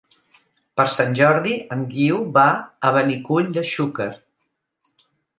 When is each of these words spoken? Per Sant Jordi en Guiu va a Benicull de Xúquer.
Per 0.79 0.85
Sant 0.93 1.11
Jordi 1.17 1.51
en 1.75 1.83
Guiu 1.91 2.17
va 2.37 2.45
a 2.89 2.93
Benicull 2.95 3.51
de 3.59 3.65
Xúquer. 3.73 4.09